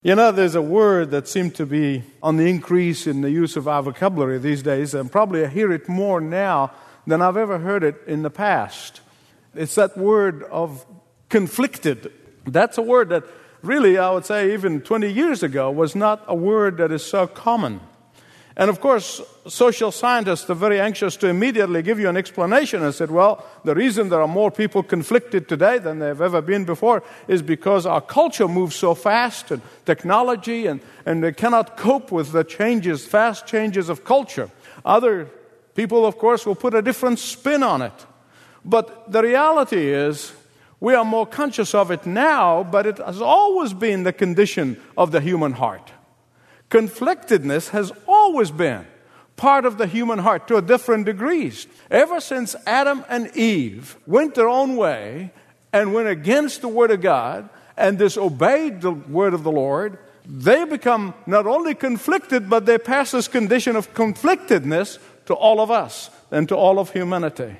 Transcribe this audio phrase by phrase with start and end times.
[0.00, 3.56] You know, there's a word that seems to be on the increase in the use
[3.56, 6.70] of our vocabulary these days, and probably I hear it more now
[7.04, 9.00] than I've ever heard it in the past.
[9.56, 10.86] It's that word of
[11.28, 12.12] conflicted.
[12.46, 13.24] That's a word that
[13.60, 17.26] really, I would say, even 20 years ago, was not a word that is so
[17.26, 17.80] common.
[18.58, 22.92] And of course, social scientists are very anxious to immediately give you an explanation and
[22.92, 26.64] said, well, the reason there are more people conflicted today than there have ever been
[26.64, 32.10] before is because our culture moves so fast and technology and, and they cannot cope
[32.10, 34.50] with the changes, fast changes of culture.
[34.84, 35.30] Other
[35.76, 38.06] people, of course, will put a different spin on it.
[38.64, 40.32] But the reality is,
[40.80, 45.12] we are more conscious of it now, but it has always been the condition of
[45.12, 45.92] the human heart.
[46.70, 47.92] Conflictedness has
[48.28, 48.86] always been
[49.36, 51.66] part of the human heart to a different degrees.
[51.90, 55.30] Ever since Adam and Eve went their own way
[55.72, 60.66] and went against the Word of God and disobeyed the Word of the Lord, they
[60.66, 66.10] become not only conflicted, but they pass this condition of conflictedness to all of us
[66.30, 67.56] and to all of humanity.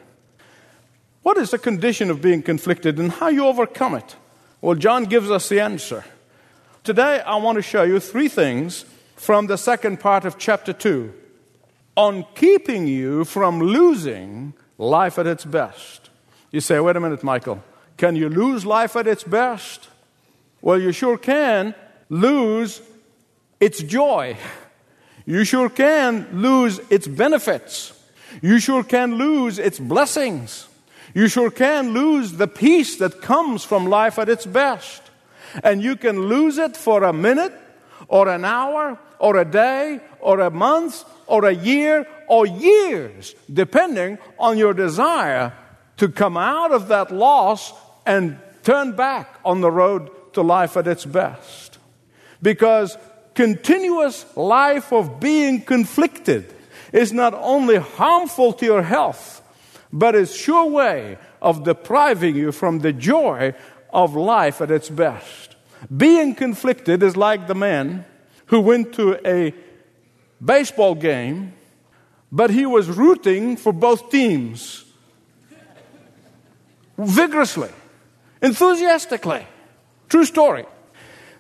[1.23, 4.17] What is the condition of being conflicted and how you overcome it?
[4.61, 6.05] Well, John gives us the answer.
[6.85, 8.85] Today, I want to show you three things
[9.19, 11.13] from the second part of chapter 2
[11.97, 16.09] on keeping you from losing life at its best.
[16.53, 17.63] You say, wait a minute, Michael,
[17.97, 19.89] can you lose life at its best?
[20.63, 21.75] Well, you sure can
[22.09, 22.81] lose
[23.59, 24.37] its joy.
[25.27, 27.93] You sure can lose its benefits.
[28.41, 30.69] You sure can lose its blessings.
[31.13, 35.03] You sure can lose the peace that comes from life at its best.
[35.65, 37.53] And you can lose it for a minute
[38.09, 44.19] or an hour or a day or a month or a year or years, depending
[44.39, 45.53] on your desire
[45.99, 47.73] to come out of that loss
[48.07, 51.79] and turn back on the road to life at its best.
[52.41, 52.97] Because
[53.35, 56.53] continuous life of being conflicted
[56.93, 59.43] is not only harmful to your health,
[59.93, 63.55] but is sure way of depriving you from the joy
[63.93, 65.48] of life at its best.
[65.95, 68.05] Being conflicted is like the man
[68.47, 69.55] who went to a
[70.45, 71.53] baseball game,
[72.31, 74.85] but he was rooting for both teams
[76.97, 77.71] vigorously,
[78.43, 79.47] enthusiastically.
[80.09, 80.67] True story.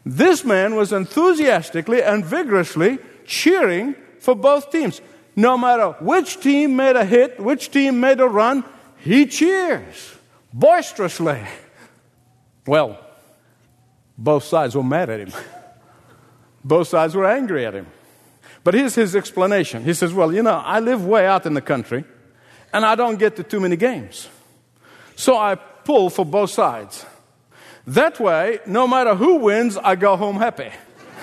[0.05, 5.01] This man was enthusiastically and vigorously cheering for both teams.
[5.37, 8.65] No matter which team made a hit, which team made a run,
[8.99, 10.17] he cheers
[10.53, 11.43] boisterously.
[12.67, 12.99] Well,
[14.19, 15.33] both sides were mad at him.
[16.65, 17.87] Both sides were angry at him.
[18.65, 19.85] But here's his explanation.
[19.85, 22.05] He says, Well, you know, I live way out in the country,
[22.73, 24.29] and I don't get to too many games.
[25.15, 27.07] So I pull for both sides.
[27.87, 30.71] That way, no matter who wins, I go home happy.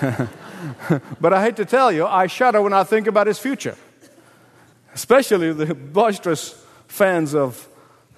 [1.20, 3.76] but I hate to tell you, I shudder when I think about his future,
[4.94, 7.68] especially the boisterous fans of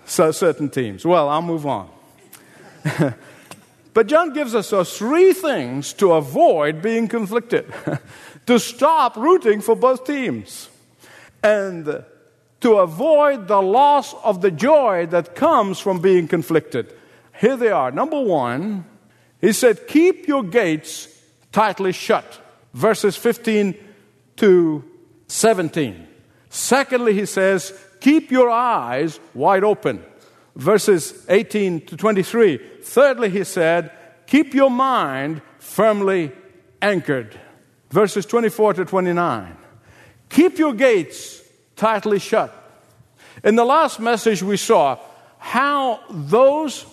[0.06, 1.04] certain teams.
[1.04, 1.90] Well, I'll move on.
[3.98, 7.66] But John gives us three things to avoid being conflicted,
[8.46, 10.68] to stop rooting for both teams,
[11.42, 12.04] and
[12.60, 16.94] to avoid the loss of the joy that comes from being conflicted.
[17.40, 17.90] Here they are.
[17.90, 18.84] Number one,
[19.40, 21.08] he said, Keep your gates
[21.50, 22.40] tightly shut.
[22.74, 23.74] Verses 15
[24.36, 24.84] to
[25.26, 26.06] 17.
[26.50, 30.04] Secondly, he says, Keep your eyes wide open
[30.58, 32.58] verses 18 to 23.
[32.82, 33.90] Thirdly, he said,
[34.26, 36.32] keep your mind firmly
[36.82, 37.38] anchored.
[37.90, 39.56] Verses 24 to 29.
[40.28, 41.40] Keep your gates
[41.76, 42.52] tightly shut.
[43.42, 44.98] In the last message, we saw
[45.38, 46.84] how those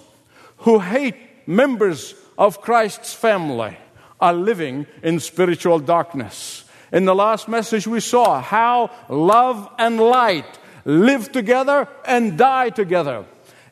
[0.60, 1.16] who hate
[1.48, 3.78] members of Christ's family
[4.22, 6.64] are living in spiritual darkness.
[6.92, 13.26] In the last message, we saw how love and light live together and die together.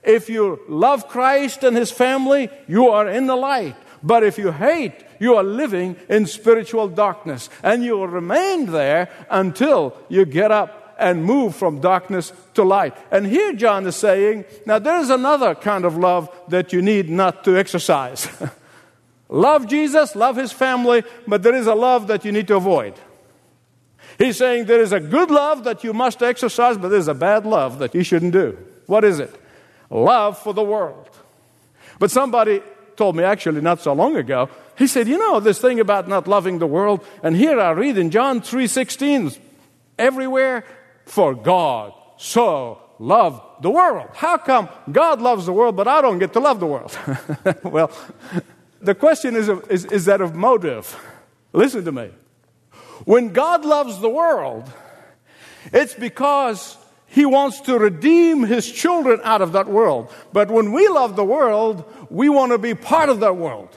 [0.03, 3.75] If you love Christ and his family, you are in the light.
[4.03, 7.49] But if you hate, you are living in spiritual darkness.
[7.63, 12.95] And you will remain there until you get up and move from darkness to light.
[13.11, 17.43] And here John is saying, now there's another kind of love that you need not
[17.45, 18.27] to exercise.
[19.29, 22.93] love Jesus, love his family, but there is a love that you need to avoid.
[24.17, 27.45] He's saying there is a good love that you must exercise, but there's a bad
[27.45, 28.57] love that you shouldn't do.
[28.85, 29.33] What is it?
[29.89, 31.09] Love for the world.
[31.99, 32.61] But somebody
[32.95, 36.27] told me actually not so long ago, he said, You know, this thing about not
[36.27, 39.37] loving the world, and here I read in John 3:16,
[39.97, 40.63] everywhere,
[41.05, 44.09] for God so loved the world.
[44.13, 46.97] How come God loves the world, but I don't get to love the world?
[47.63, 47.91] well,
[48.83, 50.99] The question is, is, is that of motive.
[51.53, 52.09] Listen to me.
[53.05, 54.69] When God loves the world,
[55.71, 56.75] it's because
[57.13, 60.11] He wants to redeem His children out of that world.
[60.31, 63.69] But when we love the world, we want to be part of that world.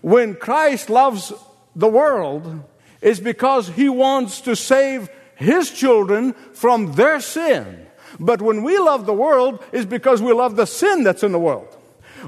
[0.00, 1.34] When Christ loves
[1.74, 2.64] the world,
[3.02, 7.88] it's because He wants to save His children from their sin.
[8.18, 11.38] But when we love the world, it's because we love the sin that's in the
[11.38, 11.68] world.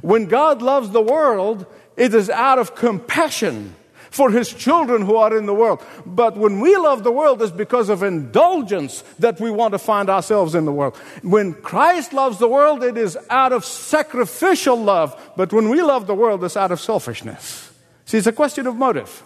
[0.03, 1.65] When God loves the world,
[1.97, 3.75] it is out of compassion
[4.11, 5.85] for his children who are in the world.
[6.07, 10.09] But when we love the world, it's because of indulgence that we want to find
[10.09, 10.97] ourselves in the world.
[11.23, 15.21] When Christ loves the world, it is out of sacrificial love.
[15.37, 17.71] But when we love the world, it's out of selfishness.
[18.05, 19.23] See, it's a question of motive.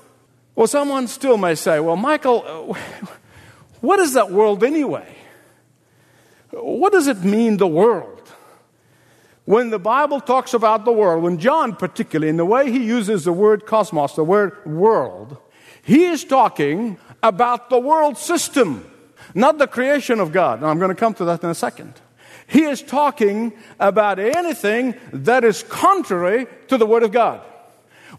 [0.55, 2.77] Well, someone still may say, well, Michael,
[3.81, 5.17] what is that world anyway?
[6.51, 8.12] What does it mean, the world?
[9.45, 13.25] When the Bible talks about the world, when John particularly, in the way he uses
[13.25, 15.37] the word cosmos, the word world,
[15.83, 18.89] he is talking about the world system,
[19.35, 20.61] not the creation of God.
[20.61, 22.01] Now, I'm going to come to that in a second.
[22.47, 27.41] He is talking about anything that is contrary to the Word of God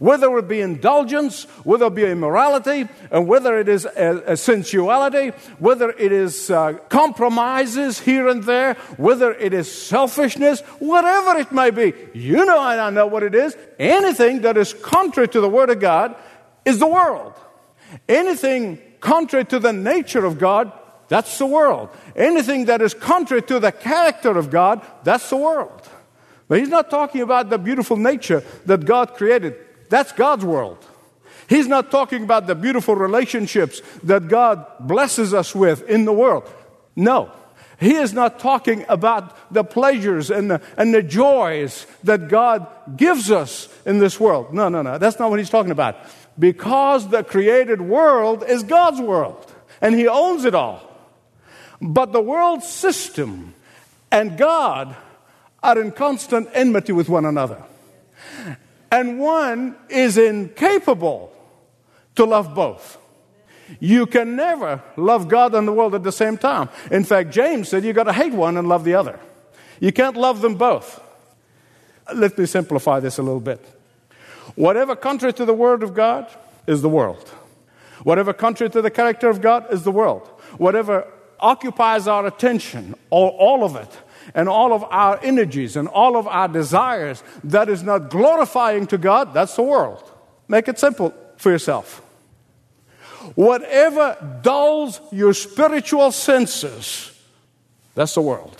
[0.03, 5.29] whether it be indulgence, whether it be immorality, and whether it is a, a sensuality,
[5.59, 11.69] whether it is uh, compromises here and there, whether it is selfishness, whatever it may
[11.69, 11.93] be.
[12.13, 13.55] You know, I know what it is.
[13.79, 16.17] Anything that is contrary to the Word of God
[16.65, 17.33] is the world.
[18.09, 20.73] Anything contrary to the nature of God,
[21.07, 21.87] that's the world.
[22.13, 25.87] Anything that is contrary to the character of God, that's the world.
[26.49, 29.55] But he's not talking about the beautiful nature that God created.
[29.93, 30.83] That's God's world.
[31.47, 36.51] He's not talking about the beautiful relationships that God blesses us with in the world.
[36.95, 37.29] No.
[37.79, 42.65] He is not talking about the pleasures and the, and the joys that God
[42.97, 44.51] gives us in this world.
[44.51, 44.97] No, no, no.
[44.97, 45.95] That's not what he's talking about.
[46.39, 49.45] Because the created world is God's world,
[49.79, 50.81] and He owns it all.
[51.79, 53.53] But the world system
[54.11, 54.95] and God
[55.61, 57.63] are in constant enmity with one another
[58.93, 61.33] and one is incapable
[62.13, 62.99] to love both.
[63.79, 66.69] You can never love God and the world at the same time.
[66.91, 69.19] In fact, James said you've got to hate one and love the other.
[69.79, 71.01] You can't love them both.
[72.13, 73.65] Let me simplify this a little bit.
[74.53, 76.29] Whatever contrary to the Word of God
[76.67, 77.27] is the world.
[78.03, 80.27] Whatever contrary to the character of God is the world.
[80.59, 81.07] Whatever
[81.39, 83.89] occupies our attention, or all of it,
[84.33, 88.97] and all of our energies and all of our desires that is not glorifying to
[88.97, 90.11] God, that's the world.
[90.47, 92.01] Make it simple for yourself.
[93.35, 97.17] Whatever dulls your spiritual senses,
[97.95, 98.59] that's the world.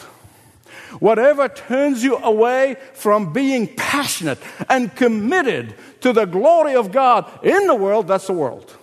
[0.99, 4.37] Whatever turns you away from being passionate
[4.69, 8.75] and committed to the glory of God in the world, that's the world.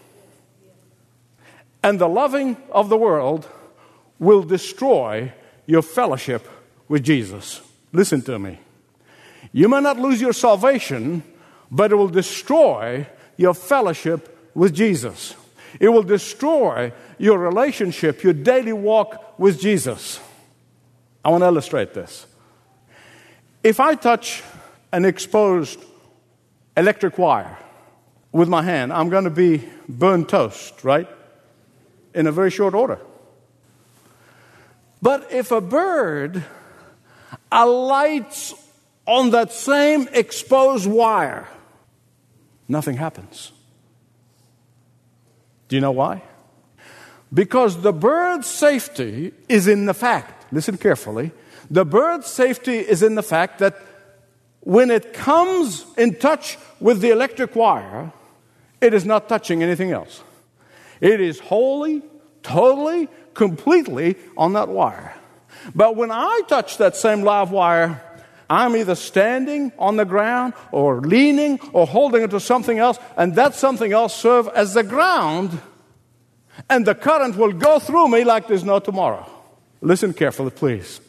[1.82, 3.48] And the loving of the world
[4.18, 5.32] will destroy
[5.66, 6.46] your fellowship
[6.90, 7.62] with Jesus.
[7.92, 8.58] Listen to me.
[9.52, 11.22] You may not lose your salvation,
[11.70, 13.06] but it will destroy
[13.36, 15.36] your fellowship with Jesus.
[15.78, 20.18] It will destroy your relationship, your daily walk with Jesus.
[21.24, 22.26] I want to illustrate this.
[23.62, 24.42] If I touch
[24.90, 25.78] an exposed
[26.76, 27.56] electric wire
[28.32, 31.08] with my hand, I'm going to be burned toast, right?
[32.14, 32.98] In a very short order.
[35.00, 36.42] But if a bird
[37.52, 38.54] alights
[39.06, 41.48] on that same exposed wire,
[42.68, 43.52] nothing happens.
[45.68, 46.22] Do you know why?
[47.32, 51.32] Because the bird's safety is in the fact, listen carefully,
[51.70, 53.76] the bird's safety is in the fact that
[54.60, 58.12] when it comes in touch with the electric wire,
[58.80, 60.22] it is not touching anything else.
[61.00, 62.02] It is wholly,
[62.42, 65.14] totally, completely on that wire.
[65.74, 68.02] But when I touch that same live wire,
[68.48, 73.36] I'm either standing on the ground or leaning or holding it to something else, and
[73.36, 75.60] that something else serve as the ground,
[76.68, 79.24] and the current will go through me like there's no tomorrow.
[79.80, 81.00] Listen carefully, please.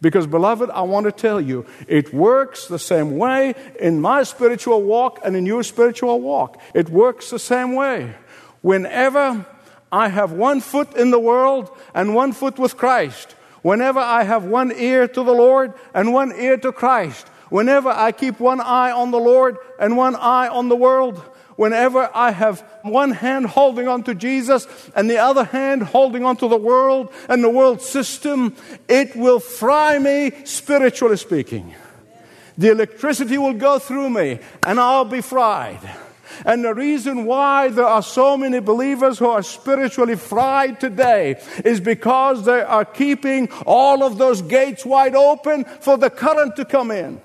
[0.00, 4.82] Because, beloved, I want to tell you, it works the same way in my spiritual
[4.82, 6.60] walk and in your spiritual walk.
[6.74, 8.14] It works the same way.
[8.62, 9.46] Whenever
[9.92, 13.35] I have one foot in the world and one foot with Christ,
[13.66, 18.12] whenever I have one ear to the Lord and one ear to Christ, whenever I
[18.12, 21.18] keep one eye on the Lord and one eye on the world,
[21.56, 26.36] whenever I have one hand holding on to Jesus and the other hand holding on
[26.36, 28.54] to the world and the world system,
[28.86, 31.74] it will fry me spiritually speaking.
[32.56, 35.80] The electricity will go through me and I'll be fried.
[36.44, 41.80] And the reason why there are so many believers who are spiritually fried today is
[41.80, 46.90] because they are keeping all of those gates wide open for the current to come
[46.90, 47.20] in.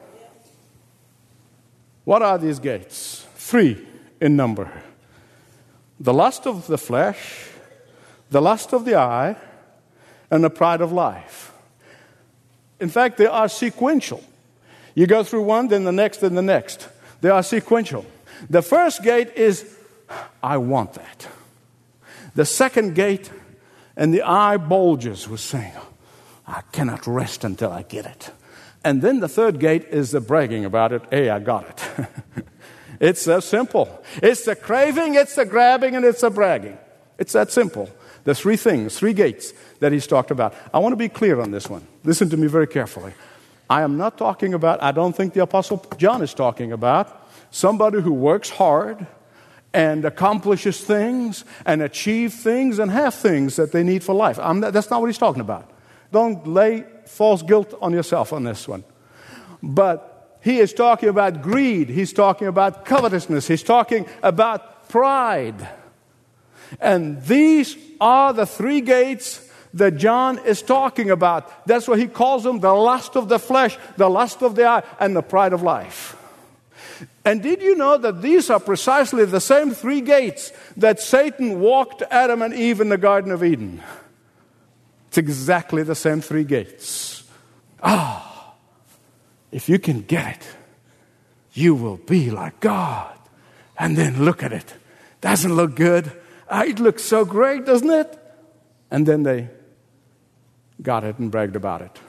[2.03, 3.25] What are these gates?
[3.35, 3.85] Three
[4.19, 4.71] in number
[5.99, 7.47] the lust of the flesh,
[8.31, 9.35] the lust of the eye,
[10.31, 11.53] and the pride of life.
[12.79, 14.23] In fact, they are sequential.
[14.95, 16.89] You go through one, then the next, then the next.
[17.21, 18.05] They are sequential.
[18.49, 19.77] The first gate is,
[20.41, 21.27] I want that.
[22.35, 23.29] The second gate,
[23.95, 25.73] and the eye bulges with saying,
[26.47, 28.31] I cannot rest until I get it.
[28.83, 31.03] And then the third gate is the bragging about it.
[31.09, 32.07] Hey, I got it.
[32.99, 34.03] it's so simple.
[34.23, 36.77] It's the craving, it's the grabbing, and it's the bragging.
[37.19, 37.89] It's that simple.
[38.23, 40.55] The three things, three gates that he's talked about.
[40.73, 41.85] I want to be clear on this one.
[42.03, 43.13] Listen to me very carefully.
[43.69, 47.20] I am not talking about, I don't think the Apostle John is talking about
[47.51, 49.05] somebody who works hard
[49.73, 54.37] and accomplishes things and achieve things and have things that they need for life.
[54.37, 55.69] Not, that's not what he's talking about.
[56.11, 58.83] Don't lay false guilt on yourself on this one.
[59.63, 65.69] But he is talking about greed, he's talking about covetousness, he's talking about pride.
[66.79, 71.65] And these are the three gates that John is talking about.
[71.65, 74.83] That's what he calls them the lust of the flesh, the lust of the eye,
[74.99, 76.17] and the pride of life.
[77.23, 82.01] And did you know that these are precisely the same three gates that Satan walked
[82.09, 83.81] Adam and Eve in the Garden of Eden?
[85.07, 87.23] It's exactly the same three gates.
[87.83, 88.55] Ah,
[89.51, 90.47] if you can get it,
[91.53, 93.17] you will be like God.
[93.77, 94.73] And then look at it.
[95.19, 96.11] Doesn't look good.
[96.49, 98.17] Ah, it looks so great, doesn't it?
[98.89, 99.49] And then they
[100.81, 101.99] got it and bragged about it.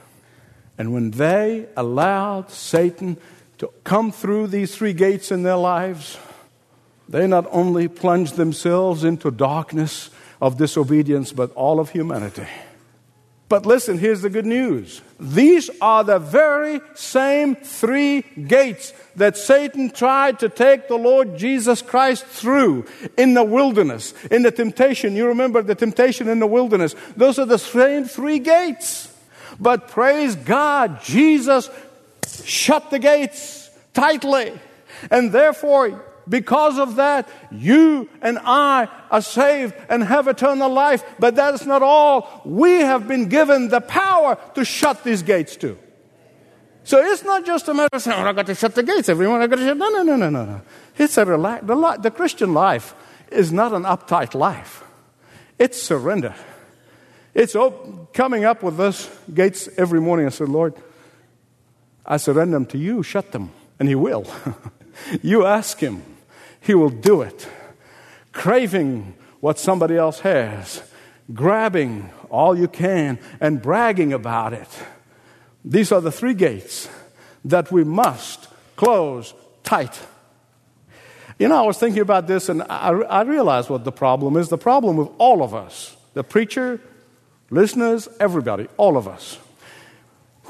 [0.79, 3.17] And when they allowed Satan
[3.63, 6.19] to come through these three gates in their lives,
[7.09, 12.49] they not only plunged themselves into darkness of disobedience, but all of humanity.
[13.49, 15.01] But listen, here's the good news.
[15.21, 21.83] These are the very same three gates that Satan tried to take the Lord Jesus
[21.83, 25.15] Christ through in the wilderness, in the temptation.
[25.15, 26.97] You remember the temptation in the wilderness.
[27.17, 29.09] Those are the same three gates.
[29.61, 31.71] But praise God, Jesus
[32.45, 34.53] shut the gates tightly.
[35.11, 41.05] And therefore, because of that, you and I are saved and have eternal life.
[41.19, 42.43] But that is not all.
[42.45, 45.79] We have been given the power to shut these gates too.
[46.85, 49.09] So it's not just a matter of saying, oh, I got to shut the gates.
[49.09, 49.77] Everyone, I've got to shut.
[49.77, 50.63] No, no, no, no, no, no.
[50.99, 51.65] It's a relax.
[51.67, 52.95] The, li- the Christian life
[53.31, 54.85] is not an uptight life.
[55.59, 56.35] It's surrender.
[57.35, 60.75] It's op- coming up with those gates every morning and say, Lord,
[62.05, 63.53] I surrender them to you, shut them.
[63.79, 64.27] And He will.
[65.23, 66.03] you ask Him,
[66.61, 67.49] He will do it.
[68.33, 70.83] Craving what somebody else has,
[71.35, 74.69] grabbing all you can, and bragging about it.
[75.65, 76.89] These are the three gates
[77.45, 79.99] that we must close tight.
[81.39, 84.49] You know, I was thinking about this and I, I realized what the problem is.
[84.49, 86.81] The problem with all of us, the preacher,
[87.51, 89.39] listeners, everybody, all of us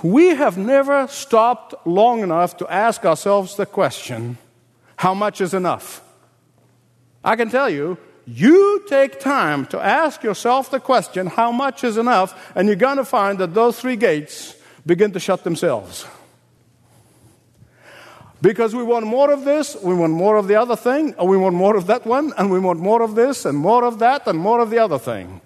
[0.03, 4.39] we have never stopped long enough to ask ourselves the question
[4.97, 6.03] how much is enough?
[7.25, 11.97] I can tell you, you take time to ask yourself the question how much is
[11.97, 14.55] enough, and you're going to find that those three gates
[14.87, 16.07] begin to shut themselves.
[18.41, 21.37] Because we want more of this, we want more of the other thing, and we
[21.37, 24.27] want more of that one, and we want more of this, and more of that,
[24.27, 25.41] and more of the other thing.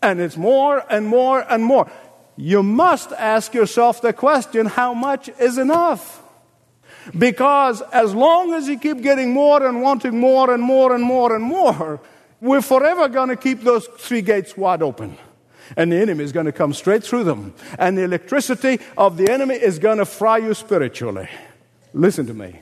[0.00, 1.90] And it's more and more and more
[2.36, 6.22] you must ask yourself the question how much is enough?
[7.16, 11.34] Because as long as you keep getting more and wanting more and more and more
[11.34, 12.00] and more,
[12.40, 15.16] we're forever going to keep those three gates wide open.
[15.76, 17.54] And the enemy is going to come straight through them.
[17.78, 21.28] And the electricity of the enemy is going to fry you spiritually.
[21.92, 22.60] Listen to me.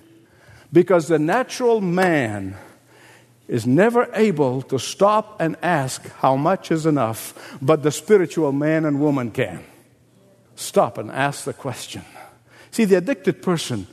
[0.72, 2.56] Because the natural man
[3.48, 8.84] is never able to stop and ask how much is enough, but the spiritual man
[8.84, 9.64] and woman can.
[10.54, 12.02] Stop and ask the question.
[12.70, 13.86] See, the addicted person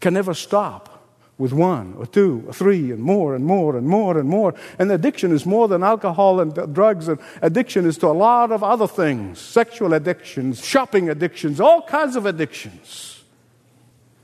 [0.00, 0.96] can never stop
[1.38, 4.54] with one or two or three and more and more and more and more.
[4.78, 7.08] And addiction is more than alcohol and drugs.
[7.08, 12.16] And addiction is to a lot of other things sexual addictions, shopping addictions, all kinds
[12.16, 13.22] of addictions.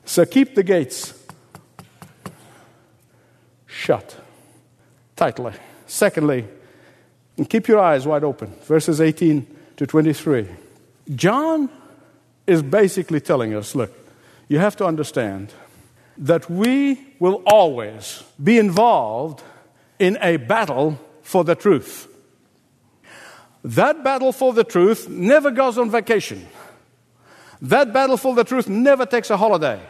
[0.04, 1.14] So keep the gates
[3.66, 4.21] shut
[5.16, 5.52] tightly.
[5.86, 6.46] Secondly,
[7.36, 8.54] and keep your eyes wide open.
[8.64, 10.46] Verses 18 to 23.
[11.14, 11.70] John
[12.46, 13.92] is basically telling us look,
[14.48, 15.52] you have to understand
[16.18, 19.42] that we will always be involved
[19.98, 22.08] in a battle for the truth.
[23.64, 26.46] That battle for the truth never goes on vacation.
[27.62, 29.80] That battle for the truth never takes a holiday.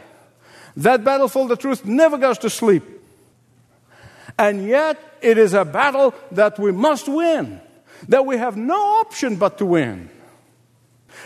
[0.77, 2.83] That battle for the truth never goes to sleep.
[4.37, 7.61] And yet, it is a battle that we must win,
[8.07, 10.09] that we have no option but to win.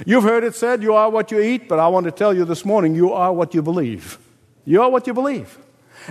[0.05, 2.45] You've heard it said, You are what you eat, but I want to tell you
[2.45, 4.19] this morning, you are what you believe.
[4.65, 5.57] You are what you believe.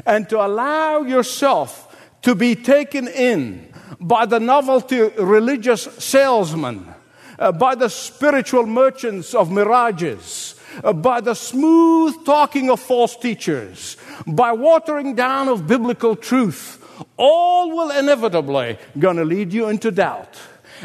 [0.04, 6.94] And to allow yourself to be taken in by the novelty religious salesman,
[7.38, 13.96] uh, by the spiritual merchants of mirages, uh, by the smooth talking of false teachers,
[14.26, 16.82] by watering down of biblical truth,
[17.16, 20.38] all will inevitably going to lead you into doubt.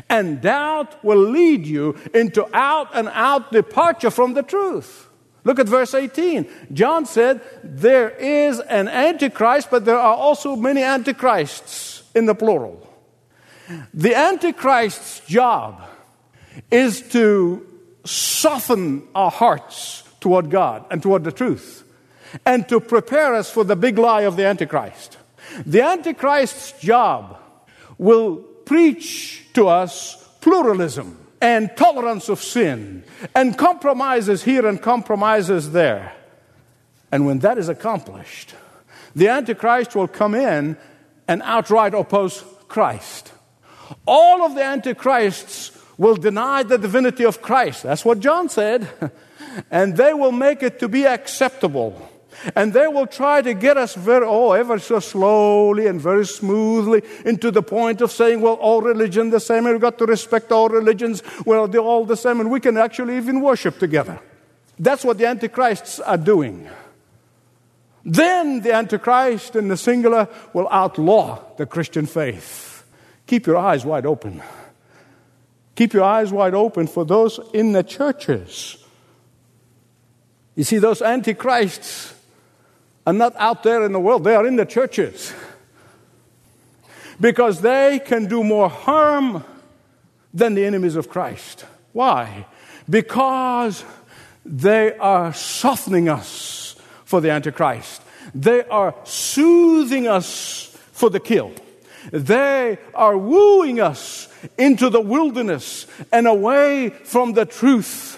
[0.10, 5.10] And doubt will lead you into out and out departure from the truth.
[5.44, 6.48] Look at verse 18.
[6.72, 12.88] John said, There is an antichrist, but there are also many antichrists in the plural.
[13.94, 15.82] The antichrist's job
[16.70, 17.66] is to
[18.06, 21.84] soften our hearts toward God and toward the truth,
[22.46, 25.18] and to prepare us for the big lie of the antichrist.
[25.66, 27.38] The antichrist's job
[27.98, 33.04] will preach to us pluralism and tolerance of sin
[33.36, 36.14] and compromises here and compromises there.
[37.12, 38.56] And when that is accomplished,
[39.16, 40.78] the Antichrist will come in
[41.28, 43.32] and outright oppose Christ.
[44.06, 47.84] All of the Antichrists will deny the divinity of Christ.
[47.84, 48.88] That's what John said.
[49.72, 52.10] and they will make it to be acceptable
[52.56, 57.04] and they will try to get us very, oh, ever so slowly and very smoothly
[57.26, 60.52] into the point of saying, well, all religion the same, and we've got to respect
[60.52, 61.24] all religions.
[61.46, 64.20] Well, they're all the same, and we can actually even worship together.
[64.80, 66.68] That's what the Antichrists are doing.
[68.04, 72.84] Then the Antichrist in the singular will outlaw the Christian faith.
[73.28, 74.42] Keep your eyes wide open.
[75.76, 78.78] Keep your eyes wide open for those in the churches.
[80.56, 82.14] You see, those antichrists
[83.06, 85.34] are not out there in the world, they are in the churches.
[87.20, 89.44] Because they can do more harm
[90.34, 91.66] than the enemies of Christ.
[91.94, 92.48] Why?
[92.90, 93.84] Because
[94.46, 98.02] they are softening us for the Antichrist.
[98.34, 101.52] They are soothing us for the kill.
[102.12, 108.18] They are wooing us into the wilderness and away from the truth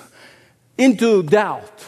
[0.78, 1.86] into doubt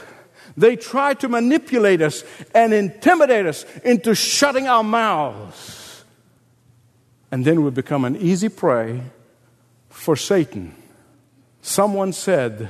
[0.58, 6.04] they try to manipulate us and intimidate us into shutting our mouths.
[7.32, 9.02] And then we become an easy prey
[9.90, 10.76] for Satan.
[11.62, 12.70] Someone said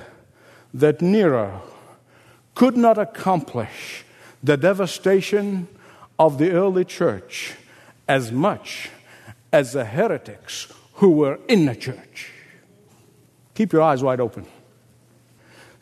[0.73, 1.61] that Nero
[2.55, 4.05] could not accomplish
[4.41, 5.67] the devastation
[6.17, 7.55] of the early church
[8.07, 8.89] as much
[9.51, 12.31] as the heretics who were in the church.
[13.53, 14.45] Keep your eyes wide open.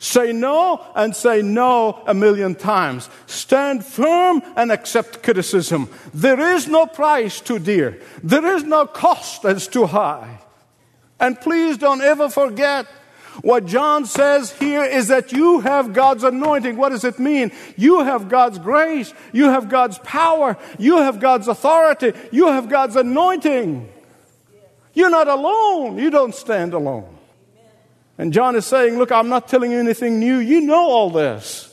[0.04, 3.08] Say no and say no a million times.
[3.24, 5.88] Stand firm and accept criticism.
[6.12, 8.02] There is no price too dear.
[8.22, 10.40] There is no cost that's too high.
[11.18, 12.84] And please don't ever forget
[13.40, 16.76] what John says here is that you have God's anointing.
[16.76, 17.50] What does it mean?
[17.78, 19.14] You have God's grace.
[19.32, 20.58] You have God's power.
[20.78, 22.12] You have God's authority.
[22.30, 23.90] You have God's anointing.
[24.92, 25.96] You're not alone.
[25.96, 27.13] You don't stand alone.
[28.18, 30.38] And John is saying, Look, I'm not telling you anything new.
[30.38, 31.70] You know all this.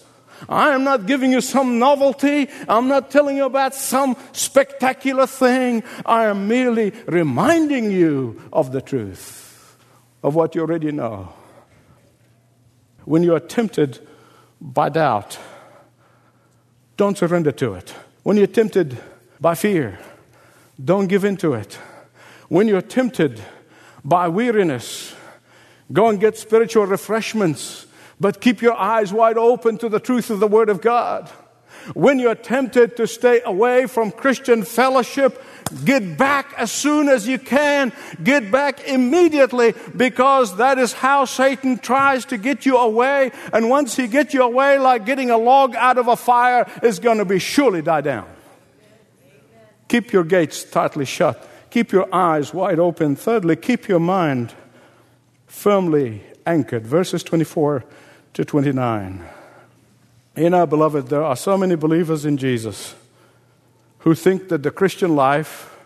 [0.49, 2.49] I am not giving you some novelty.
[2.67, 5.83] I'm not telling you about some spectacular thing.
[6.05, 9.77] I am merely reminding you of the truth,
[10.23, 11.33] of what you already know.
[13.05, 13.99] When you are tempted
[14.59, 15.37] by doubt,
[16.97, 17.93] don't surrender to it.
[18.23, 18.97] When you're tempted
[19.39, 19.99] by fear,
[20.83, 21.75] don't give in to it.
[22.47, 23.41] When you're tempted
[24.03, 25.15] by weariness,
[25.91, 27.85] Go and get spiritual refreshments,
[28.19, 31.29] but keep your eyes wide open to the truth of the Word of God.
[31.93, 35.41] When you're tempted to stay away from Christian fellowship,
[35.83, 37.91] get back as soon as you can.
[38.23, 43.31] Get back immediately because that is how Satan tries to get you away.
[43.51, 46.99] And once he gets you away, like getting a log out of a fire, is
[46.99, 48.27] going to be surely die down.
[49.87, 51.47] Keep your gates tightly shut.
[51.71, 53.15] Keep your eyes wide open.
[53.15, 54.53] Thirdly, keep your mind
[55.51, 56.87] firmly anchored.
[56.87, 57.83] Verses 24
[58.33, 59.21] to 29.
[60.37, 62.95] You know, beloved, there are so many believers in Jesus
[63.99, 65.77] who think that the Christian life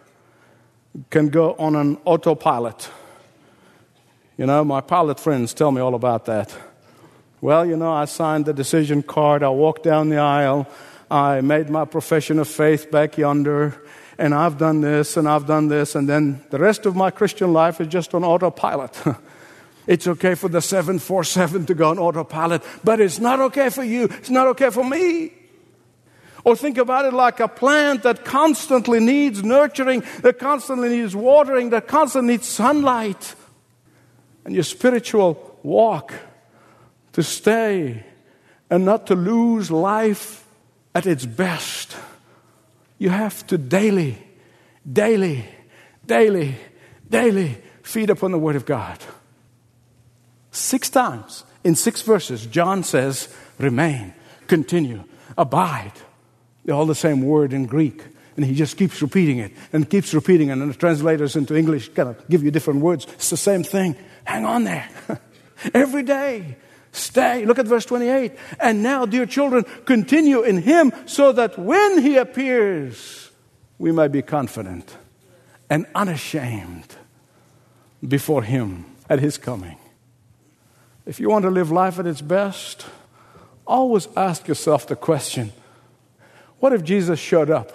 [1.10, 2.90] can go on an autopilot.
[4.38, 6.56] You know, my pilot friends tell me all about that.
[7.42, 10.68] Well, you know, I signed the decision card, I walked down the aisle,
[11.10, 13.82] I made my profession of faith back yonder,
[14.18, 17.52] and I've done this and I've done this, and then the rest of my Christian
[17.52, 18.96] life is just on autopilot.
[19.88, 24.06] it's okay for the 747 to go on autopilot, but it's not okay for you,
[24.06, 25.32] it's not okay for me.
[26.44, 31.72] Or think about it like a plant that constantly needs nurturing, that constantly needs watering,
[31.72, 33.34] that constantly needs sunlight.
[34.46, 36.14] And your spiritual walk
[37.14, 38.06] to stay
[38.70, 40.46] and not to lose life
[40.94, 41.98] at its best.
[43.00, 44.18] You have to daily,
[44.92, 45.46] daily,
[46.06, 46.56] daily,
[47.10, 49.00] daily feed upon the Word of God.
[50.56, 53.28] Six times in six verses, John says,
[53.60, 54.14] remain,
[54.48, 55.04] continue,
[55.38, 55.92] abide.
[56.72, 58.02] All the same word in Greek.
[58.38, 60.54] And he just keeps repeating it and keeps repeating it.
[60.54, 63.06] And the translators into English kind of give you different words.
[63.16, 63.98] It's the same thing.
[64.24, 64.90] Hang on there.
[65.74, 66.56] Every day.
[66.94, 67.46] Stay.
[67.46, 68.32] Look at verse 28.
[68.60, 73.30] And now, dear children, continue in him so that when he appears,
[73.78, 74.96] we may be confident
[75.70, 76.96] and unashamed
[78.08, 79.78] before him at his coming.
[81.06, 82.86] If you want to live life at its best,
[83.66, 85.54] always ask yourself the question
[86.60, 87.74] what if Jesus showed up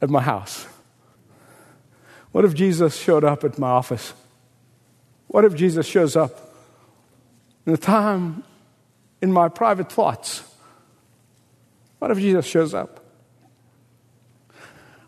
[0.00, 0.66] at my house?
[2.32, 4.12] What if Jesus showed up at my office?
[5.26, 6.54] What if Jesus shows up
[7.66, 8.44] in the time
[9.20, 10.42] in my private thoughts?
[11.98, 13.04] What if Jesus shows up?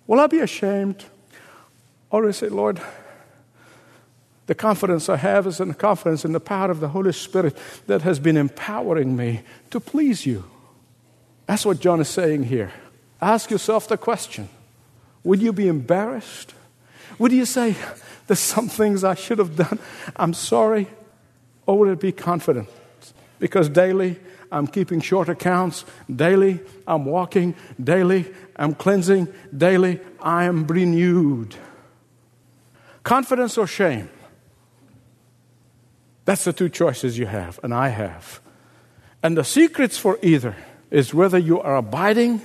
[0.06, 1.04] Will I be ashamed?
[2.10, 2.80] Or will I say, Lord,
[4.46, 7.56] the confidence I have is in the confidence in the power of the Holy Spirit
[7.86, 10.44] that has been empowering me to please you.
[11.46, 12.72] That's what John is saying here.
[13.20, 14.48] Ask yourself the question
[15.24, 16.54] Would you be embarrassed?
[17.18, 17.76] Would you say,
[18.26, 19.78] There's some things I should have done?
[20.16, 20.88] I'm sorry.
[21.66, 22.68] Or would it be confident?
[23.38, 24.18] Because daily
[24.50, 31.54] I'm keeping short accounts, daily I'm walking, daily I'm cleansing, daily I am renewed.
[33.04, 34.10] Confidence or shame?
[36.24, 38.40] That's the two choices you have, and I have.
[39.22, 40.56] And the secrets for either
[40.90, 42.40] is whether you are abiding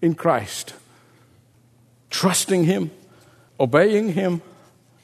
[0.00, 0.74] in Christ,
[2.10, 2.90] trusting Him,
[3.58, 4.42] obeying Him,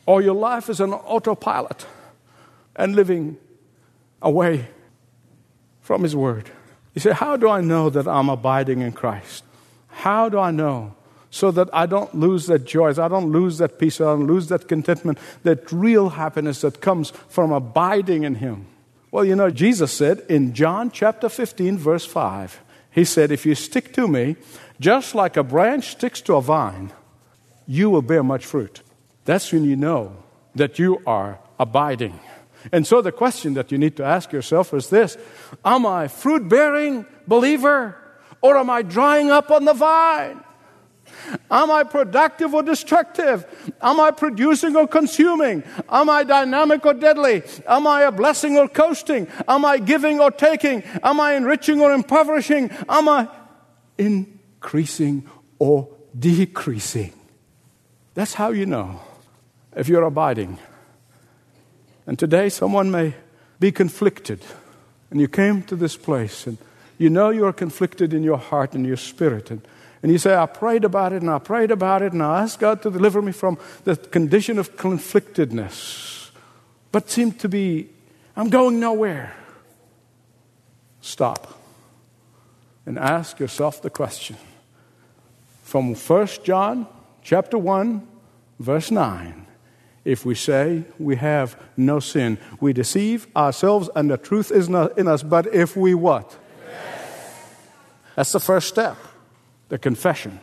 [0.06, 1.86] or your life is an autopilot
[2.76, 3.36] and living
[4.22, 4.68] away
[5.80, 6.50] from His Word.
[6.94, 9.44] You say, How do I know that I'm abiding in Christ?
[9.88, 10.94] How do I know?
[11.34, 14.46] So that I don't lose that joy, I don't lose that peace, I don't lose
[14.50, 18.66] that contentment, that real happiness that comes from abiding in Him.
[19.10, 23.56] Well, you know, Jesus said in John chapter 15, verse 5, he said, If you
[23.56, 24.36] stick to me,
[24.78, 26.92] just like a branch sticks to a vine,
[27.66, 28.82] you will bear much fruit.
[29.24, 30.16] That's when you know
[30.54, 32.20] that you are abiding.
[32.70, 35.18] And so the question that you need to ask yourself is this
[35.64, 37.96] Am I fruit bearing believer
[38.40, 40.40] or am I drying up on the vine?
[41.50, 43.46] Am I productive or destructive?
[43.80, 45.62] Am I producing or consuming?
[45.88, 47.42] Am I dynamic or deadly?
[47.66, 49.28] Am I a blessing or coasting?
[49.48, 50.82] Am I giving or taking?
[51.02, 52.70] Am I enriching or impoverishing?
[52.88, 53.28] Am I
[53.98, 57.12] increasing or decreasing?
[58.14, 59.00] That's how you know
[59.74, 60.58] if you're abiding.
[62.06, 63.14] And today, someone may
[63.58, 64.40] be conflicted,
[65.10, 66.58] and you came to this place, and
[66.98, 69.50] you know you are conflicted in your heart and your spirit.
[69.50, 69.62] And
[70.04, 72.58] and you say, I prayed about it and I prayed about it and I asked
[72.58, 76.30] God to deliver me from the condition of conflictedness,
[76.92, 77.88] but seemed to be,
[78.36, 79.34] I'm going nowhere.
[81.00, 81.58] Stop
[82.84, 84.36] and ask yourself the question.
[85.62, 86.86] From 1 John
[87.22, 88.06] chapter 1,
[88.60, 89.46] verse 9.
[90.04, 94.98] If we say we have no sin, we deceive ourselves and the truth is not
[94.98, 95.22] in us.
[95.22, 96.36] But if we what?
[96.68, 97.40] Yes.
[98.16, 98.98] That's the first step
[99.68, 100.40] the confession.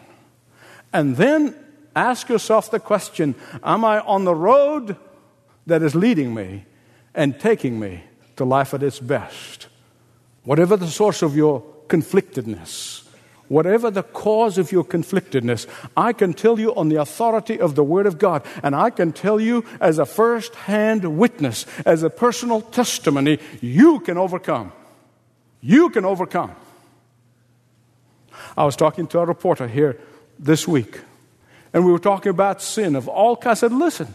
[0.93, 1.55] And then
[1.95, 4.95] ask yourself the question Am I on the road
[5.67, 6.65] that is leading me
[7.13, 8.03] and taking me
[8.37, 9.67] to life at its best?
[10.43, 13.03] Whatever the source of your conflictedness,
[13.47, 17.83] whatever the cause of your conflictedness, I can tell you on the authority of the
[17.83, 22.09] Word of God, and I can tell you as a first hand witness, as a
[22.09, 24.71] personal testimony, you can overcome.
[25.59, 26.55] You can overcome.
[28.57, 29.99] I was talking to a reporter here
[30.39, 30.99] this week,
[31.73, 33.63] and we were talking about sin of all kinds.
[33.63, 34.13] I said, listen,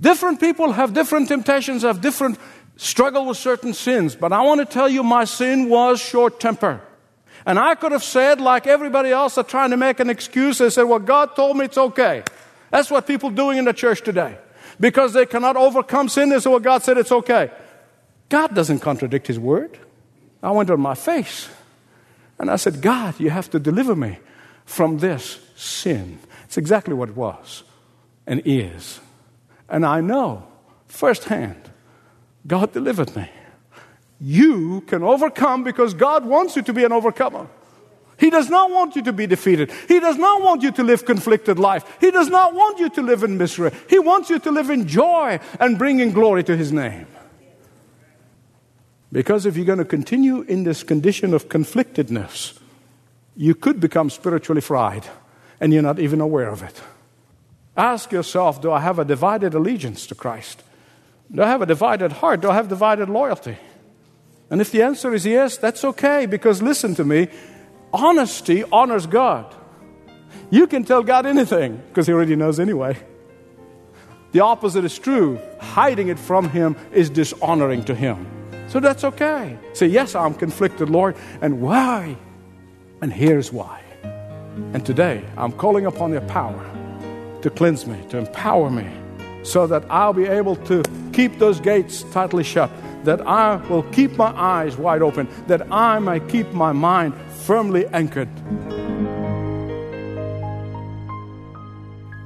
[0.00, 2.38] different people have different temptations, have different
[2.76, 6.80] struggle with certain sins, but I want to tell you my sin was short temper.
[7.46, 10.58] And I could have said, like everybody else, are trying to make an excuse.
[10.58, 12.22] They said, Well, God told me it's okay.
[12.70, 14.38] That's what people doing in the church today.
[14.80, 17.50] Because they cannot overcome sin, they say, Well, God said it's okay.
[18.30, 19.78] God doesn't contradict His word.
[20.42, 21.48] I went on my face
[22.44, 24.18] and I said, God, you have to deliver me
[24.66, 26.18] from this sin.
[26.44, 27.62] It's exactly what it was
[28.26, 29.00] and is.
[29.66, 30.46] And I know
[30.86, 31.70] firsthand,
[32.46, 33.30] God delivered me.
[34.20, 37.48] You can overcome because God wants you to be an overcomer.
[38.18, 39.72] He does not want you to be defeated.
[39.88, 41.96] He does not want you to live conflicted life.
[41.98, 43.72] He does not want you to live in misery.
[43.88, 47.06] He wants you to live in joy and bringing glory to his name.
[49.14, 52.58] Because if you're going to continue in this condition of conflictedness,
[53.36, 55.06] you could become spiritually fried
[55.60, 56.82] and you're not even aware of it.
[57.76, 60.64] Ask yourself do I have a divided allegiance to Christ?
[61.30, 62.40] Do I have a divided heart?
[62.40, 63.56] Do I have divided loyalty?
[64.50, 67.28] And if the answer is yes, that's okay because listen to me
[67.92, 69.54] honesty honors God.
[70.50, 72.98] You can tell God anything because He already knows anyway.
[74.32, 75.38] The opposite is true.
[75.60, 78.43] Hiding it from Him is dishonoring to Him.
[78.68, 79.58] So that's okay.
[79.72, 81.16] Say, Yes, I'm conflicted, Lord.
[81.40, 82.16] And why?
[83.00, 83.82] And here's why.
[84.72, 86.64] And today, I'm calling upon your power
[87.42, 88.88] to cleanse me, to empower me,
[89.42, 92.70] so that I'll be able to keep those gates tightly shut,
[93.04, 97.86] that I will keep my eyes wide open, that I may keep my mind firmly
[97.88, 98.30] anchored.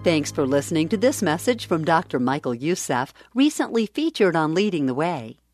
[0.04, 2.20] Thanks for listening to this message from Dr.
[2.20, 5.38] Michael Youssef, recently featured on Leading the Way.